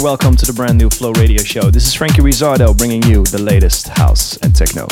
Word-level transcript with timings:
warm 0.00 0.10
welcome 0.10 0.36
to 0.36 0.46
the 0.46 0.52
brand 0.52 0.78
new 0.78 0.88
Flow 0.88 1.12
Radio 1.12 1.42
Show. 1.42 1.70
This 1.70 1.86
is 1.86 1.94
Franky 1.94 2.22
Rizardo 2.22 2.76
bringing 2.76 3.02
you 3.02 3.24
the 3.24 3.40
latest 3.40 3.88
house 3.88 4.36
and 4.38 4.54
techno. 4.54 4.86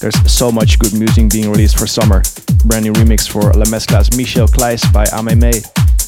There's 0.00 0.14
so 0.30 0.50
much 0.52 0.78
good 0.78 0.92
music 0.92 1.30
being 1.30 1.50
released 1.50 1.78
for 1.78 1.86
summer. 1.86 2.22
Brand 2.64 2.84
new 2.84 2.92
remix 2.92 3.28
for 3.28 3.52
La 3.52 3.64
Mezcla's 3.66 4.16
Michel 4.16 4.46
Kleis 4.46 4.82
by 4.92 5.04
Ameme. 5.06 5.62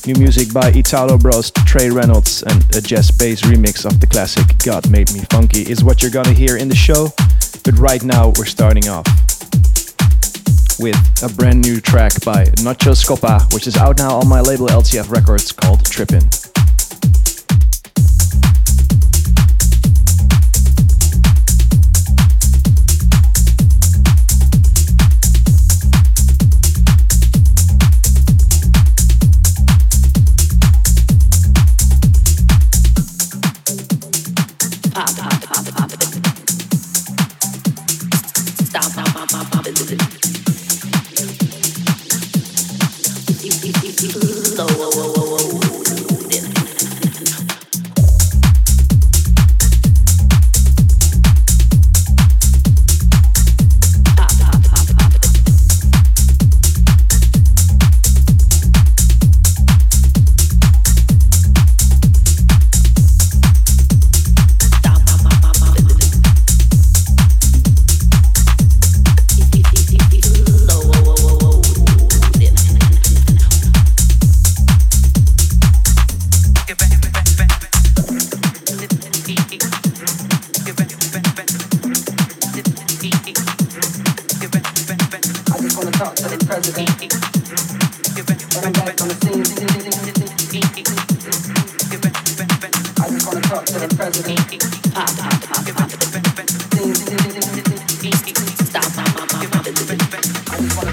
New 0.06 0.14
music 0.14 0.52
by 0.52 0.70
Italo 0.70 1.16
Bros, 1.18 1.50
Trey 1.64 1.90
Reynolds, 1.90 2.42
and 2.42 2.64
a 2.76 2.80
jazz 2.80 3.10
bass 3.10 3.42
remix 3.42 3.84
of 3.84 4.00
the 4.00 4.06
classic 4.06 4.46
God 4.64 4.90
Made 4.90 5.12
Me 5.12 5.20
Funky 5.30 5.62
is 5.62 5.82
what 5.84 6.02
you're 6.02 6.10
gonna 6.10 6.32
hear 6.32 6.56
in 6.56 6.68
the 6.68 6.76
show. 6.76 7.08
But 7.64 7.78
right 7.78 8.02
now, 8.02 8.32
we're 8.36 8.46
starting 8.46 8.88
off 8.88 9.06
with 10.78 10.98
a 11.22 11.32
brand 11.36 11.62
new 11.62 11.80
track 11.80 12.12
by 12.24 12.44
Nacho 12.62 12.94
Scoppa, 12.94 13.52
which 13.54 13.66
is 13.66 13.76
out 13.76 13.98
now 13.98 14.16
on 14.16 14.28
my 14.28 14.40
label 14.40 14.66
LTF 14.66 15.10
Records 15.10 15.52
called 15.52 15.84
Trippin'. 15.84 16.51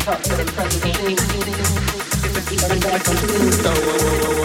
talk 0.10 0.24
to 0.24 0.36
the 0.38 0.46
president. 0.54 0.96
Different 0.96 2.48
people, 2.50 2.68
different 2.70 3.06
people, 3.06 3.20
different 3.20 3.64
people. 3.64 4.39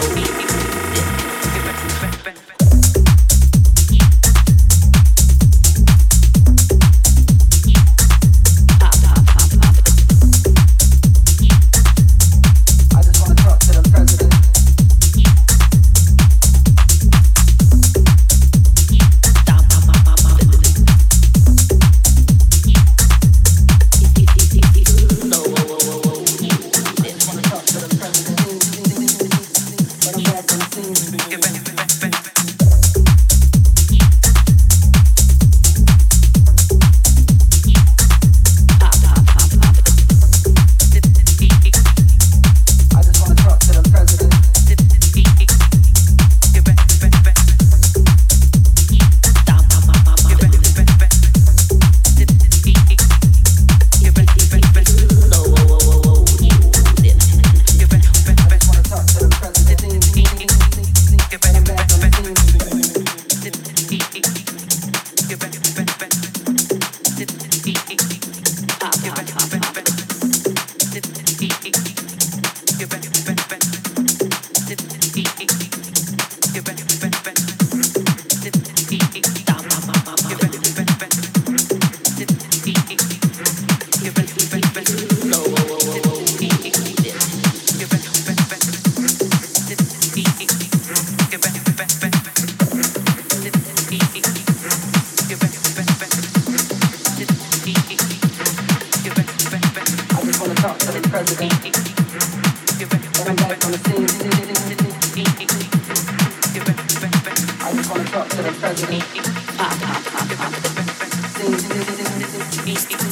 talk 108.15 108.29
to 108.29 108.41
the 108.43 108.51
president. 108.61 109.03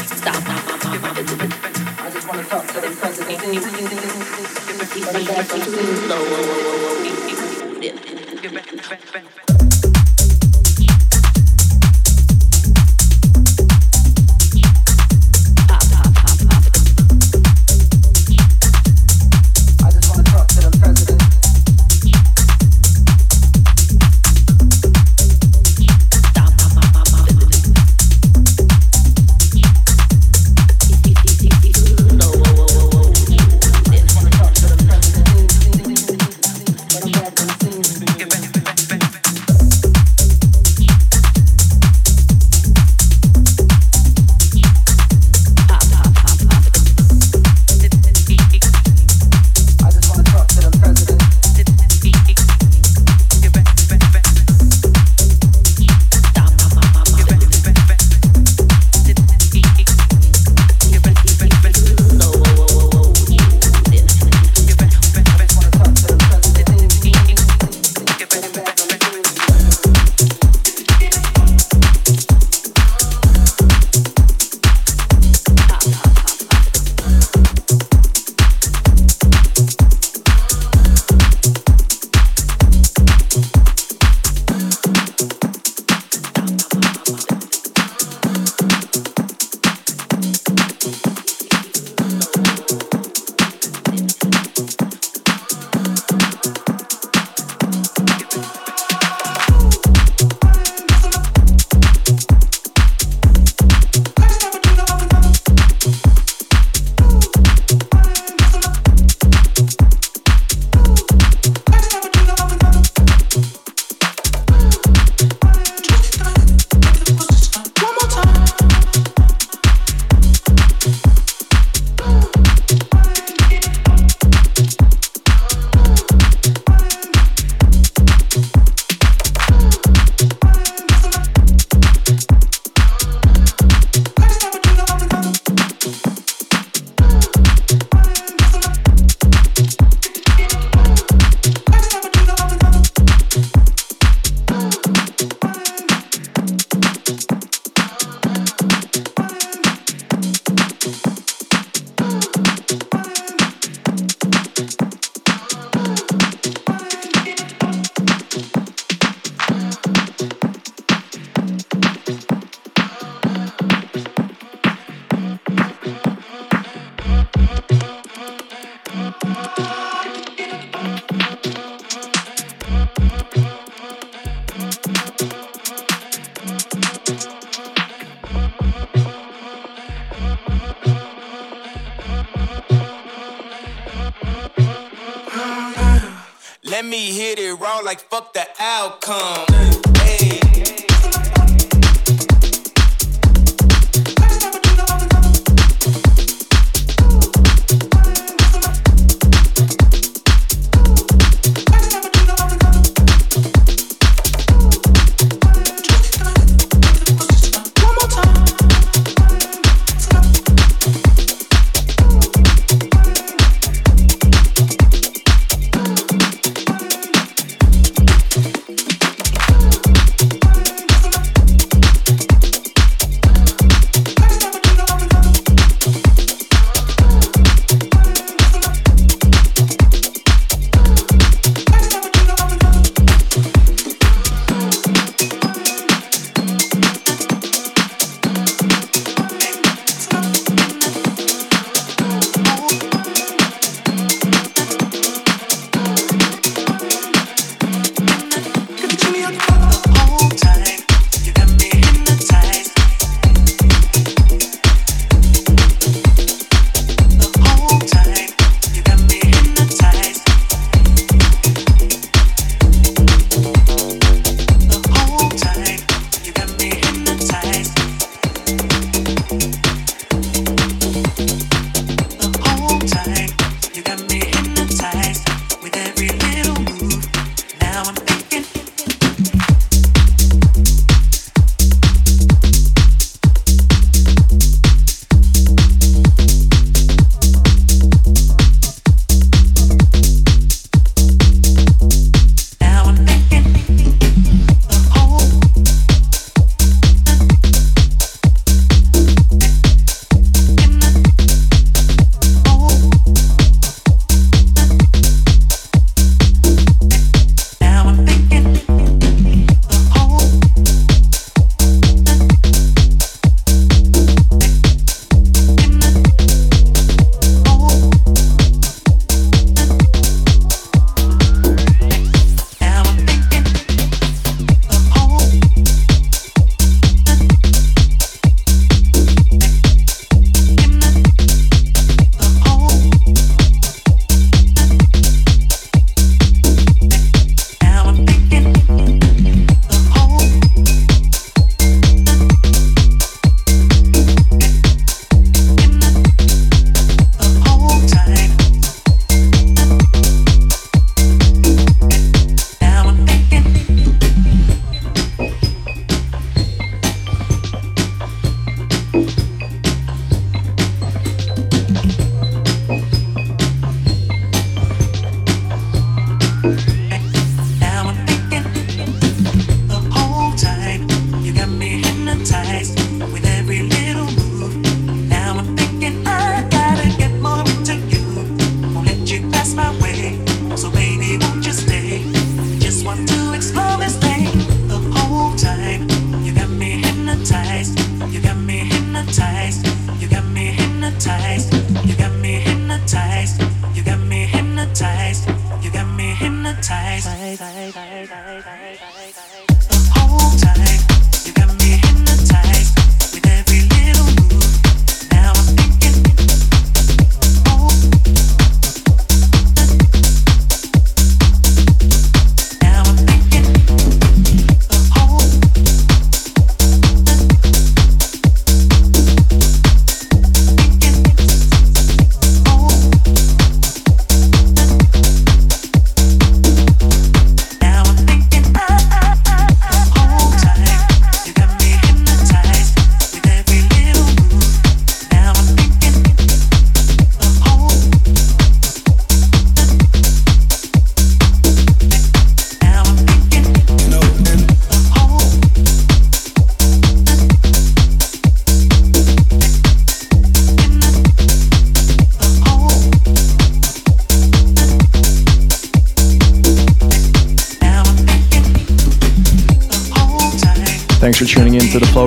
Stop, 0.05 0.43
I 1.99 2.09
just 2.13 2.25
wanna 2.25 2.43
talk 2.45 2.65
to 2.67 2.79
the 2.79 2.87
president. 3.01 3.13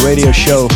Radio 0.00 0.32
show. 0.32 0.68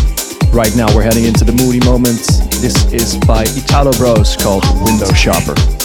Right 0.53 0.75
now, 0.77 0.87
we're 0.95 1.03
heading 1.03 1.25
into 1.25 1.45
the 1.45 1.53
moody 1.53 1.81
moments. 1.85 2.39
This 2.61 2.93
is 2.93 3.17
by 3.27 3.43
Italo 3.43 3.93
Bros 3.93 4.37
called 4.37 4.65
Window 4.85 5.13
Shopper. 5.15 5.80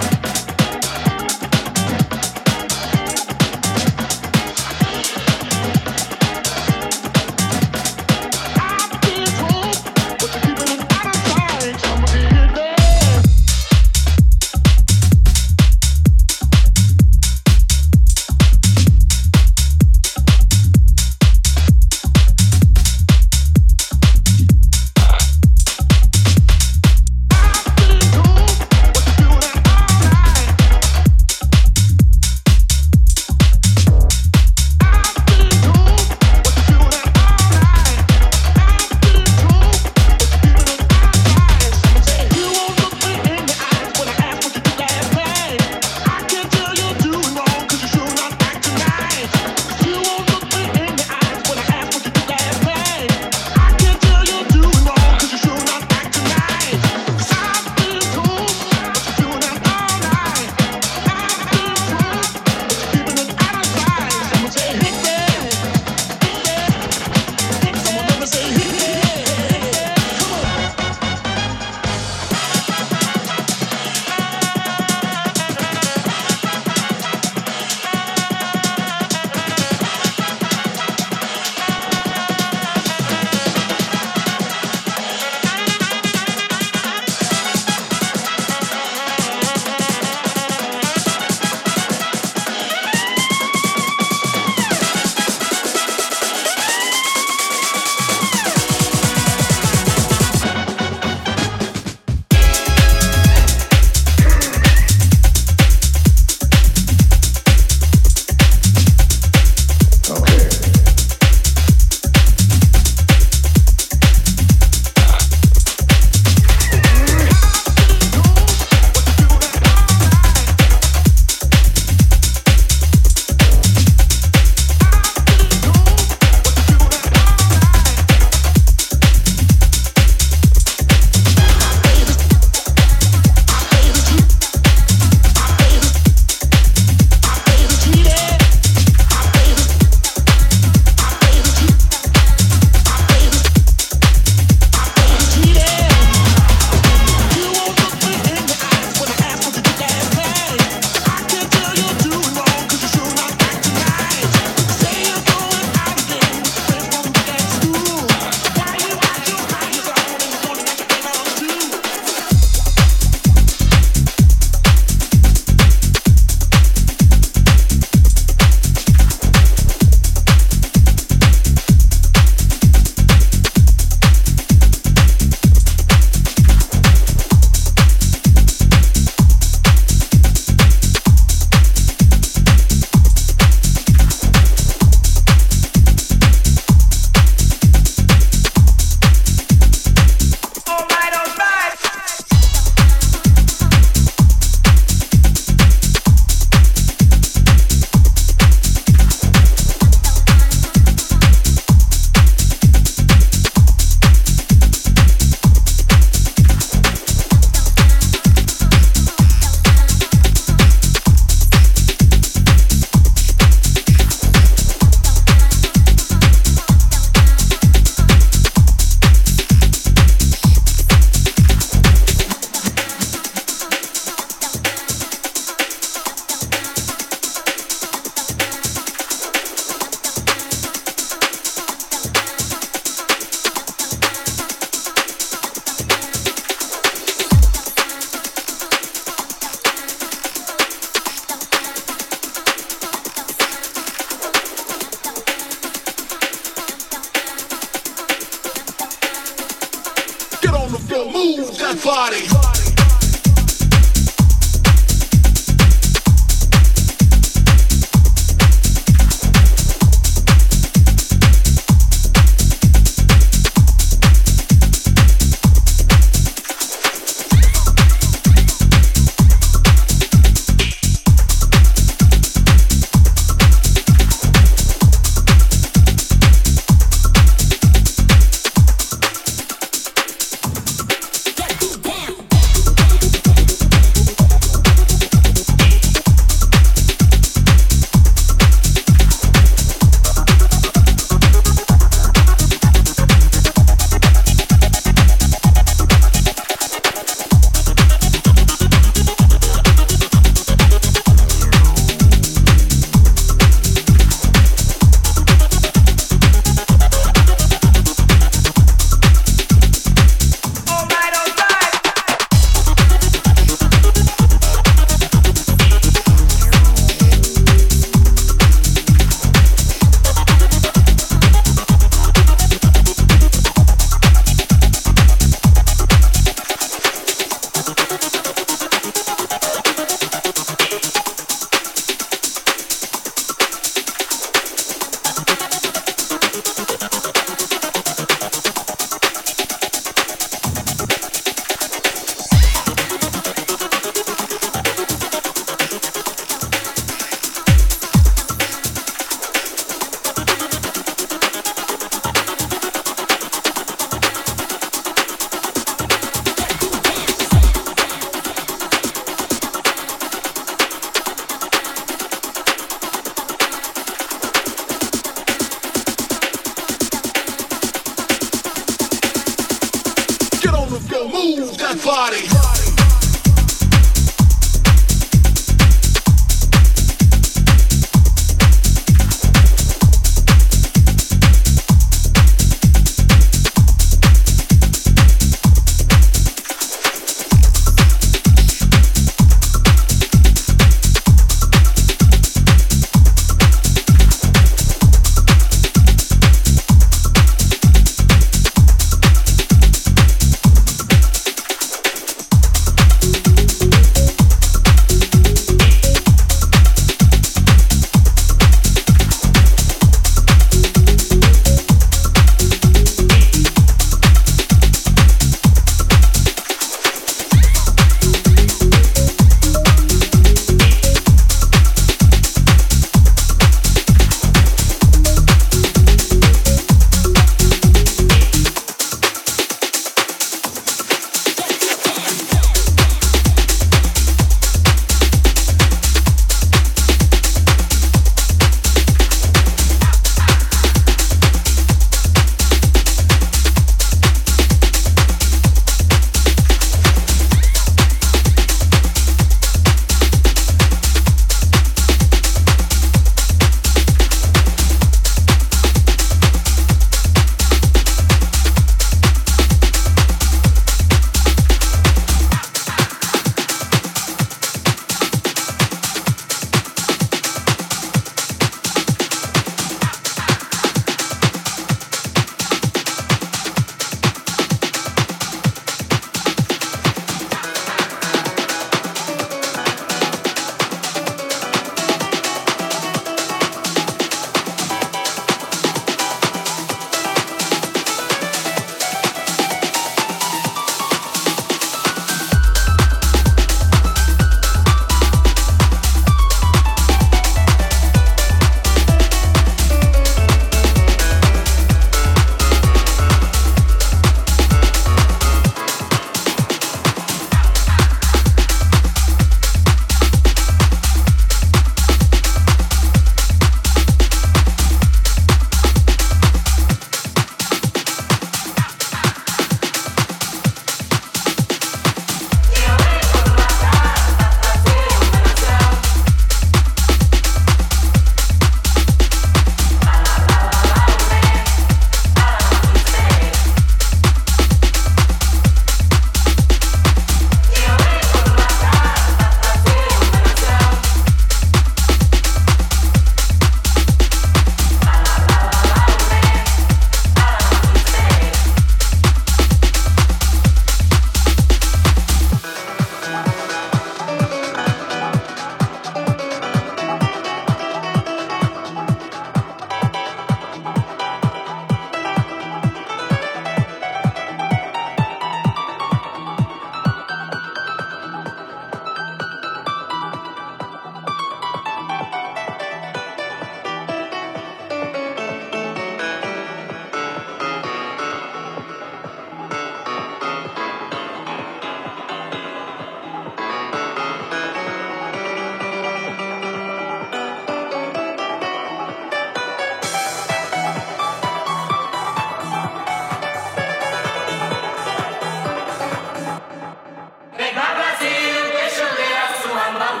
Vem 597.36 597.52
pra 597.52 597.74
Brasil, 597.74 598.52
deixa 598.52 598.82
eu 598.82 598.94
ler 598.94 599.16
a 599.16 599.34
sua 599.42 599.70
mão. 599.72 600.00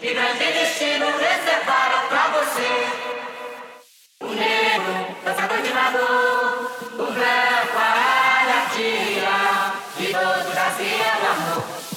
Que 0.00 0.12
grande 0.12 0.52
destino 0.52 1.06
reservaram 1.06 2.08
pra 2.08 2.28
você. 2.28 2.88
O 4.20 4.26
negro, 4.26 5.16
dançador 5.24 5.62
de 5.62 5.68
valor, 5.68 6.72
o 6.94 7.12
branco, 7.12 7.76
a 7.76 7.80
aralhadia, 8.42 9.36
de 9.98 10.06
todo 10.12 10.50
Brasil 10.52 10.98
é 11.00 11.22
o 11.22 11.30
amor. 11.30 11.87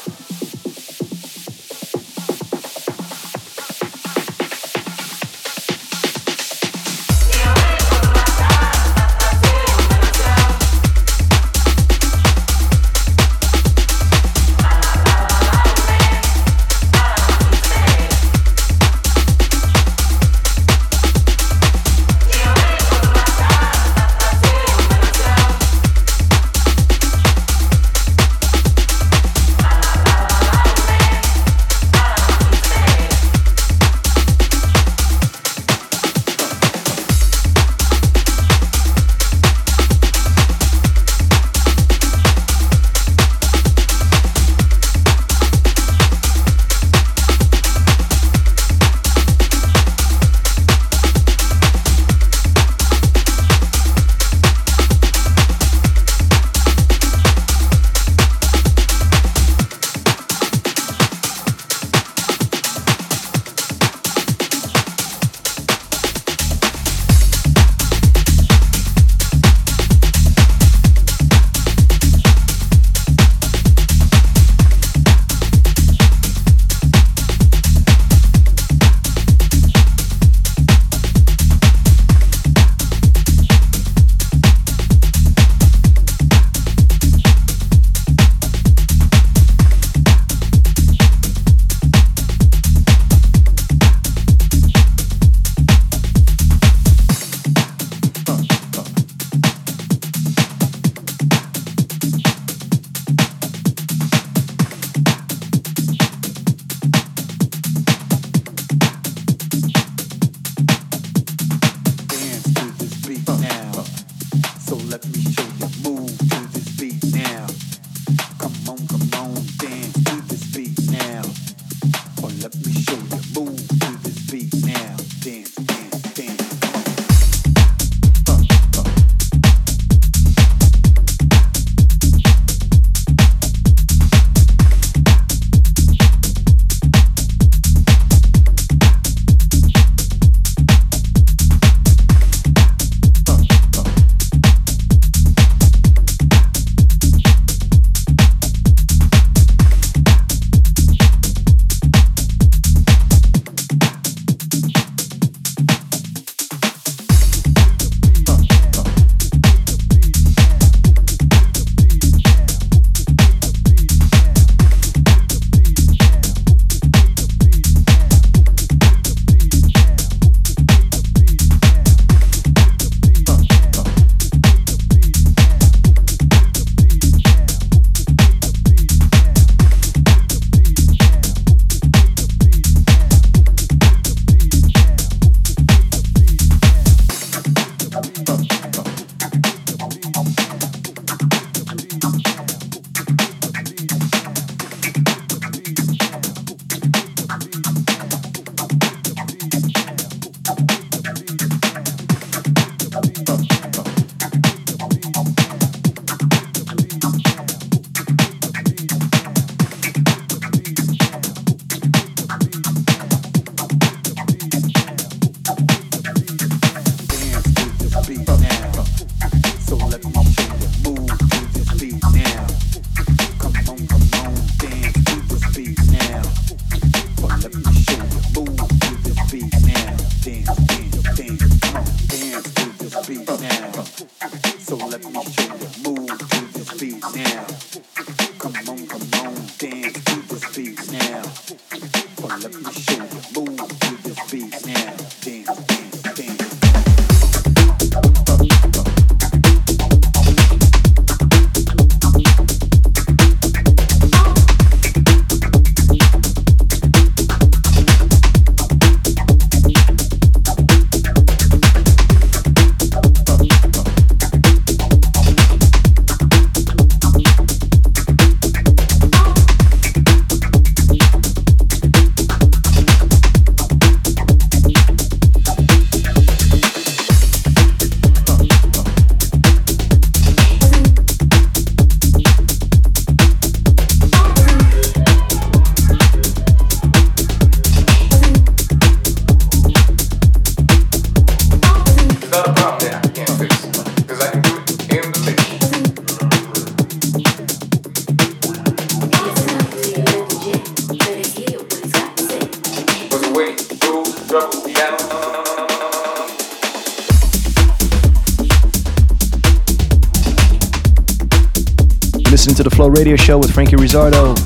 Radio 313.12 313.26
Show 313.26 313.38
with 313.40 313.52
Franky 313.52 313.76
Rizardo. 313.76 314.38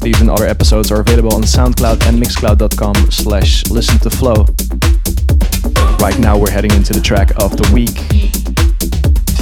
These 0.00 0.20
and 0.20 0.28
other 0.28 0.44
episodes 0.44 0.92
are 0.92 1.00
available 1.00 1.34
on 1.34 1.40
SoundCloud 1.40 2.06
and 2.06 2.22
Mixcloud.com 2.22 3.10
slash 3.10 3.64
listen 3.70 3.98
to 4.00 4.10
flow. 4.10 4.44
Right 5.98 6.18
now 6.18 6.36
we're 6.36 6.50
heading 6.50 6.72
into 6.72 6.92
the 6.92 7.00
track 7.00 7.30
of 7.40 7.56
the 7.56 7.66
week. 7.72 7.96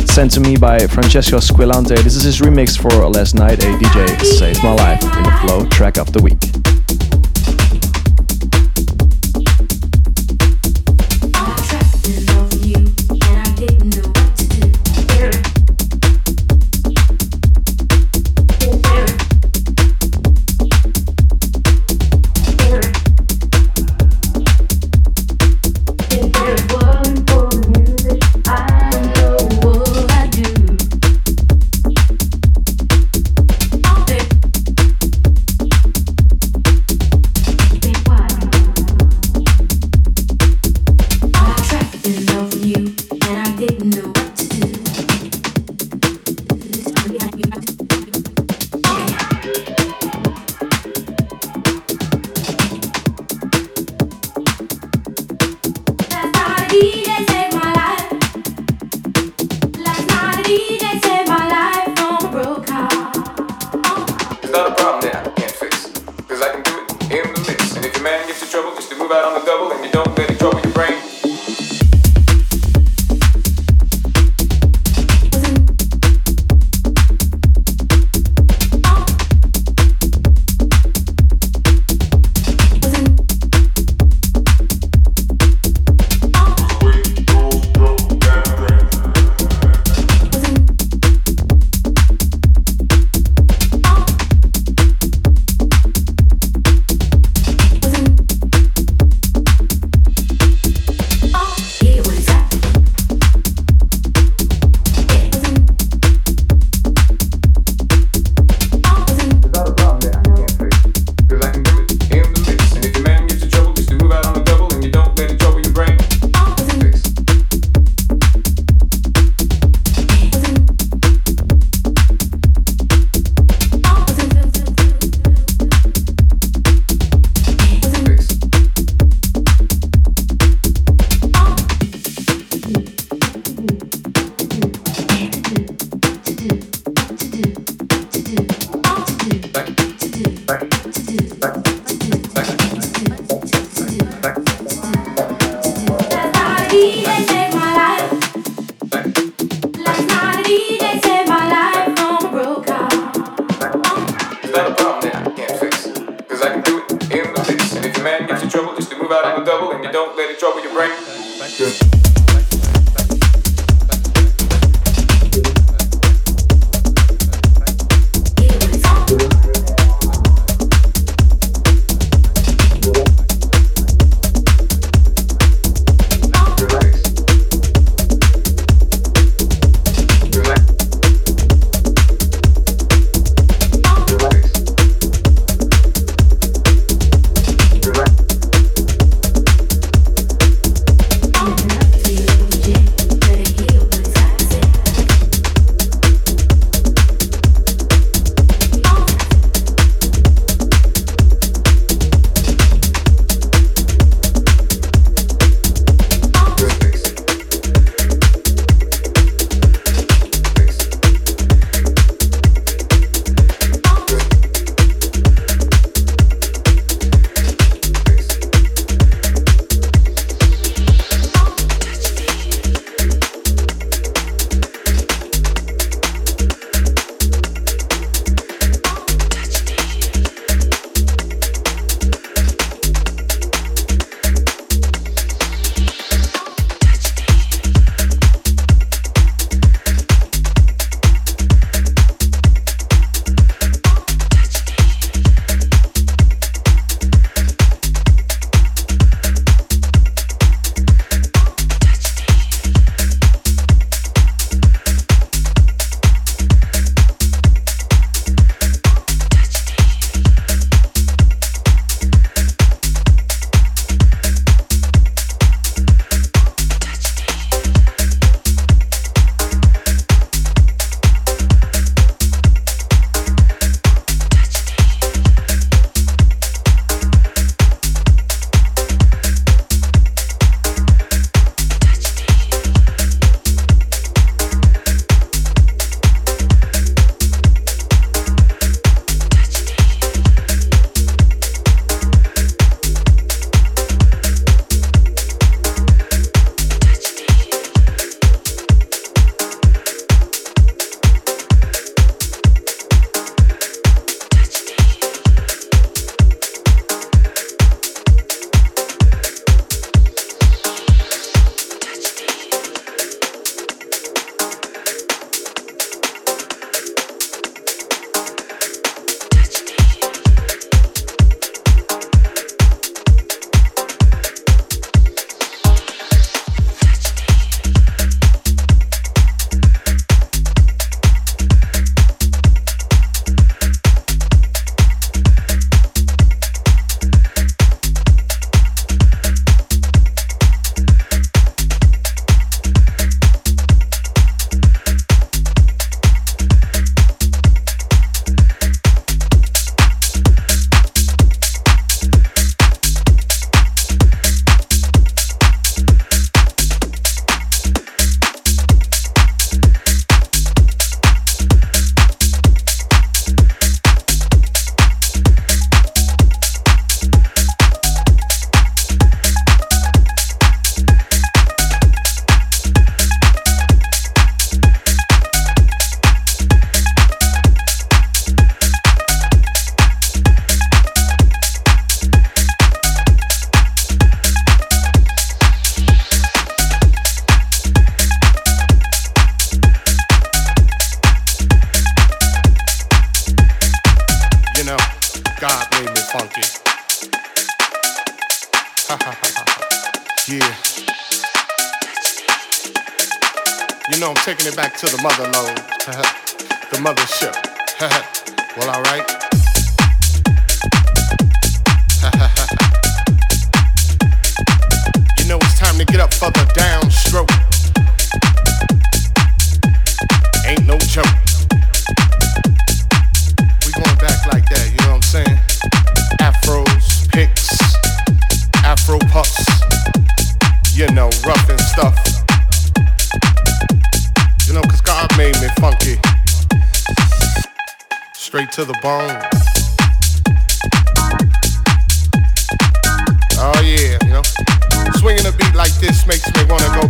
Sent 0.08 0.30
to 0.34 0.40
me 0.40 0.56
by 0.56 0.86
Francesco 0.86 1.38
Squillante. 1.38 2.00
This 2.04 2.14
is 2.14 2.22
his 2.22 2.40
remix 2.40 2.80
for 2.80 3.08
Last 3.08 3.34
Night 3.34 3.58
a 3.64 3.66
DJ 3.66 4.20
Saved 4.20 4.62
My 4.62 4.74
Life 4.74 5.02
in 5.02 5.22
the 5.24 5.38
Flow 5.44 5.66
track 5.66 5.98
of 5.98 6.12
the 6.12 6.22
week. 6.22 6.61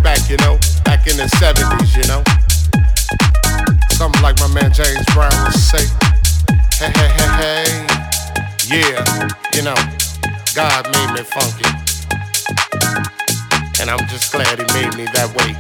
Back, 0.03 0.29
you 0.29 0.37
know, 0.39 0.59
back 0.85 1.07
in 1.07 1.17
the 1.17 1.31
70s, 1.39 1.97
you 1.97 2.07
know. 2.11 2.23
Something 3.91 4.23
like 4.23 4.39
my 4.41 4.49
man 4.49 4.73
James 4.73 5.07
Brown 5.15 5.33
would 5.45 5.55
say. 5.55 5.87
Hey, 6.77 6.91
hey, 6.91 7.11
hey, 7.17 7.31
hey. 7.39 7.87
Yeah, 8.67 9.05
you 9.55 9.63
know, 9.63 9.77
God 10.55 10.91
made 10.93 11.13
me 11.15 11.23
funky. 11.23 11.69
And 13.81 13.91
I'm 13.91 14.07
just 14.09 14.33
glad 14.33 14.59
he 14.59 14.67
made 14.75 14.97
me 14.97 15.07
that 15.15 15.31
way. 15.37 15.55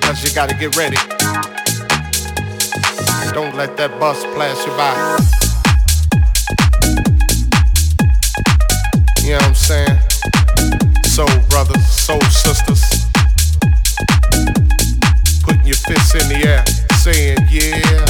Cause 0.00 0.22
you 0.22 0.34
gotta 0.34 0.54
get 0.54 0.76
ready. 0.76 0.96
Don't 3.32 3.54
let 3.54 3.76
that 3.76 3.98
bus 4.00 4.24
pass 4.34 4.66
you 4.66 4.72
by. 4.76 4.94
You 9.22 9.32
know 9.32 9.36
what 9.36 9.48
I'm 9.48 9.54
saying? 9.54 10.07
Soul 11.18 11.42
brothers, 11.50 11.84
soul 11.88 12.20
sisters. 12.30 12.80
Putting 15.42 15.66
your 15.66 15.74
fists 15.74 16.14
in 16.14 16.28
the 16.28 16.46
air, 16.46 16.64
saying 17.02 17.38
yeah. 17.50 18.06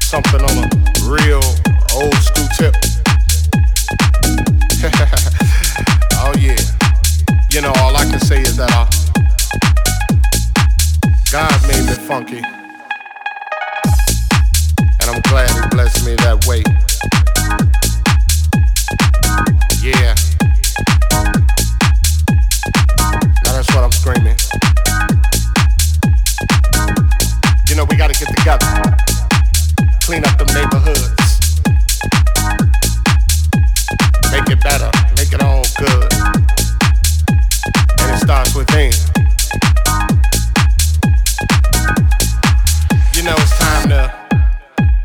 Something 0.00 0.40
on 0.40 0.64
a 0.64 0.68
real 1.04 1.44
old 1.92 2.16
school 2.16 2.48
tip. 2.56 2.74
oh 6.14 6.32
yeah. 6.38 6.56
You 7.50 7.60
know, 7.60 7.72
all 7.76 7.94
I 7.94 8.06
can 8.08 8.20
say 8.20 8.40
is 8.40 8.56
that 8.56 8.72
I. 8.72 8.88
God 11.30 11.60
made 11.68 11.84
me 11.84 11.92
funky. 12.08 12.42
And 15.02 15.10
I'm 15.10 15.20
glad 15.28 15.50
he 15.50 15.60
blessed 15.68 16.06
me 16.06 16.14
that 16.14 16.46
way. 16.48 16.64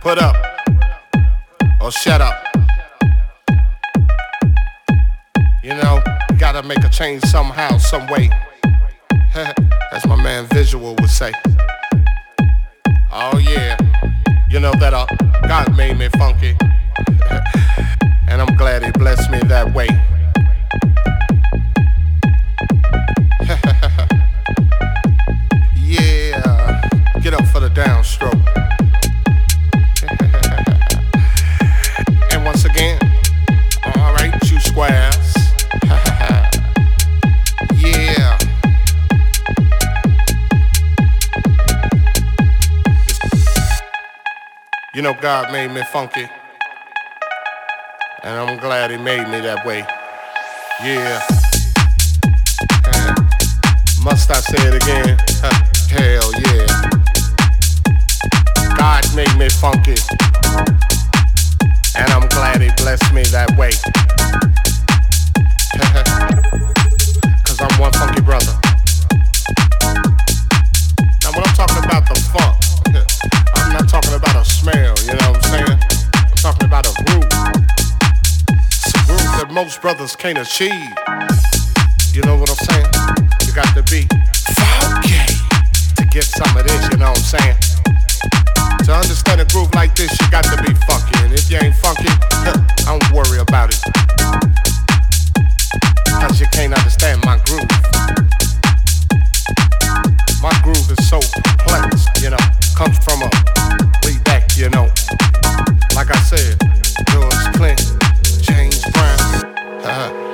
Put 0.10 0.18
up 0.18 0.36
or 1.82 1.92
shut 1.92 2.20
up. 2.20 2.50
You 5.62 5.72
know, 5.72 6.02
gotta 6.38 6.64
make 6.64 6.86
a 6.86 6.90
change 6.90 7.22
somehow, 7.24 7.78
some 7.78 8.08
way. 8.08 8.30
As 9.92 10.08
my 10.08 10.16
man 10.16 10.46
Visual 10.48 10.96
would 10.96 11.10
say. 11.10 11.34
Oh 13.12 13.38
yeah, 13.38 13.76
you 14.50 14.62
know 14.62 14.72
that 14.80 14.94
uh, 14.94 15.06
God 15.48 15.76
made 15.76 15.98
me 15.98 16.08
funky, 16.18 16.56
and 18.30 18.42
I'm 18.42 18.56
glad 18.56 18.86
He 18.86 18.92
blessed 18.92 19.30
me 19.30 19.40
that 19.50 19.74
way. 19.74 19.88
yeah, 25.76 26.82
get 27.22 27.34
up 27.34 27.46
for 27.48 27.60
the 27.60 27.70
downstroke. 27.70 28.89
You 45.00 45.04
know, 45.04 45.14
God 45.14 45.54
made 45.54 45.72
me 45.72 45.82
funky. 45.94 46.28
And 48.22 48.38
I'm 48.38 48.58
glad 48.58 48.92
He 48.92 48.98
made 48.98 49.30
me 49.30 49.40
that 49.40 49.66
way. 49.66 49.86
Yeah. 50.84 51.22
Must 54.04 54.30
I 54.30 54.42
say 54.42 54.68
it 54.68 54.76
again? 54.76 55.18
Hell 55.88 56.34
yeah. 56.44 56.68
God 58.76 59.08
made 59.16 59.34
me 59.38 59.48
funky. 59.48 59.96
And 61.96 62.12
I'm 62.12 62.28
glad 62.28 62.62
He 62.62 62.70
blessed 62.76 63.14
me 63.14 63.24
that 63.32 63.56
way. 63.56 63.72
Cause 67.46 67.62
I'm 67.62 67.80
one 67.80 67.94
funky 67.94 68.20
brother. 68.20 68.52
Now, 71.24 71.32
when 71.32 71.46
I'm 71.48 71.56
talking 71.56 71.86
about 71.86 72.06
the 72.06 72.20
funk, 72.34 72.59
smell, 74.72 74.96
you 75.02 75.14
know 75.20 75.32
what 75.32 75.46
I'm 75.46 75.52
saying? 75.52 75.80
I'm 76.14 76.38
talking 76.38 76.68
about 76.68 76.86
a 76.86 76.94
groove. 77.04 77.24
A 78.44 79.00
groove 79.06 79.32
that 79.38 79.50
most 79.52 79.82
brothers 79.82 80.16
can't 80.16 80.38
achieve. 80.38 80.72
You 82.14 82.22
know 82.24 82.38
what 82.38 82.50
I'm 82.50 82.62
saying? 82.68 82.90
You 83.46 83.54
got 83.54 83.70
to 83.76 83.84
be 83.90 84.06
funky 84.58 85.26
to 85.98 86.06
get 86.12 86.24
some 86.24 86.56
of 86.58 86.66
this, 86.66 86.82
you 86.92 86.98
know 86.98 87.12
what 87.12 87.20
I'm 87.20 87.40
saying? 87.40 87.58
To 88.86 88.94
understand 88.94 89.42
a 89.42 89.46
groove 89.46 89.74
like 89.76 89.96
this, 89.96 90.12
you 90.20 90.30
got 90.32 90.44
to 90.46 90.58
be 90.62 90.74
funky. 90.86 91.18
And 91.24 91.34
if 91.34 91.50
you 91.50 91.58
ain't 91.62 91.76
funky, 91.76 92.10
I 92.10 92.98
don't 92.98 93.12
worry 93.12 93.40
about 93.40 93.70
it. 93.70 93.82
Cause 96.20 96.40
you 96.40 96.48
can't 96.52 96.74
understand 96.74 97.24
my 97.26 97.38
groove. 97.46 98.39
My 100.42 100.58
groove 100.64 100.90
is 100.92 101.10
so 101.10 101.20
complex, 101.20 102.06
you 102.22 102.30
know, 102.30 102.38
comes 102.76 102.98
from 103.04 103.22
a 103.24 103.30
back, 104.24 104.56
you 104.58 104.70
know. 104.70 104.88
Like 105.96 106.10
I 106.12 106.20
said, 106.22 106.58
James 108.42 108.82
Brown, 108.92 109.46
uh, 109.84 110.29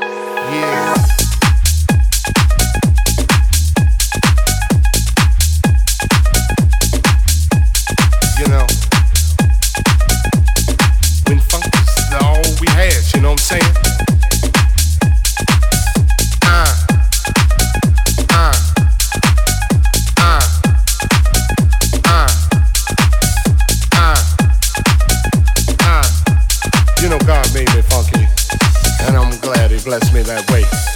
Blessed 29.85 30.13
me 30.13 30.23
that 30.23 30.49
way. 30.49 30.94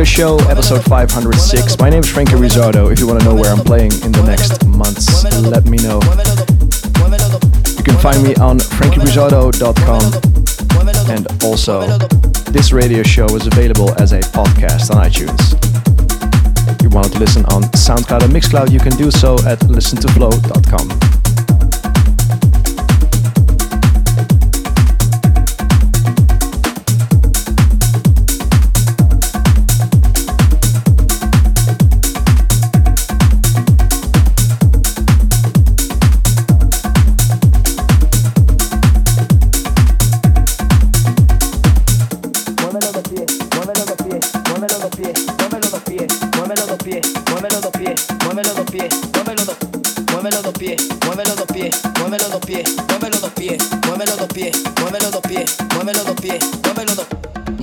Radio 0.00 0.38
Show, 0.38 0.38
episode 0.48 0.82
506. 0.84 1.78
My 1.78 1.90
name 1.90 2.00
is 2.00 2.08
Franky 2.08 2.32
Rizardo. 2.32 2.90
If 2.90 3.00
you 3.00 3.06
want 3.06 3.20
to 3.20 3.26
know 3.26 3.34
where 3.34 3.52
I'm 3.52 3.62
playing 3.62 3.92
in 4.02 4.12
the 4.12 4.22
next 4.22 4.64
months, 4.64 5.24
let 5.42 5.66
me 5.66 5.76
know. 5.76 6.00
You 7.76 7.84
can 7.84 7.98
find 8.00 8.22
me 8.22 8.34
on 8.36 8.60
frankyrizardo.com 8.60 10.00
and 11.10 11.44
also 11.44 11.86
this 12.50 12.72
radio 12.72 13.02
show 13.02 13.26
is 13.36 13.46
available 13.46 13.92
as 14.00 14.12
a 14.12 14.20
podcast 14.20 14.90
on 14.90 15.04
iTunes. 15.04 15.52
If 16.76 16.82
you 16.82 16.88
wanted 16.88 17.12
to 17.12 17.18
listen 17.18 17.44
on 17.52 17.64
SoundCloud 17.64 18.22
and 18.22 18.32
Mixcloud, 18.32 18.70
you 18.72 18.80
can 18.80 18.96
do 18.96 19.10
so 19.10 19.34
at 19.46 19.58
listentoflow.com. 19.58 21.19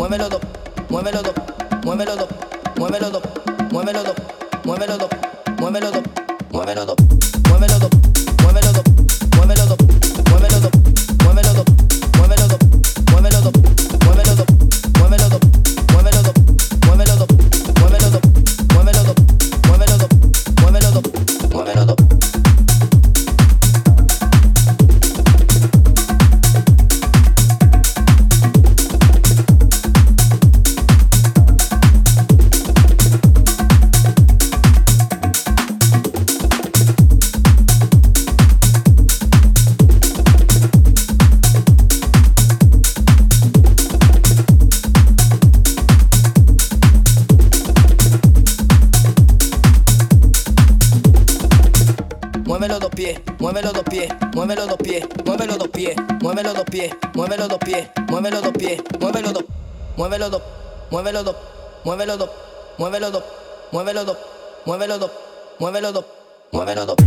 muévelo 0.07 0.29
dos. 0.29 0.56
Muévelo 59.97 60.29
do, 60.29 60.41
muévelo 60.91 61.23
do, 61.23 61.35
muévelo 61.83 62.17
do, 62.17 62.29
muévelo 62.77 63.11
do, 63.11 63.23
muévelo 63.71 64.05
do, 64.05 64.15
muévelo 64.63 64.97
do, 64.99 65.09
muévelo 65.59 65.91
do, 65.91 66.01
muévelo 66.49 66.97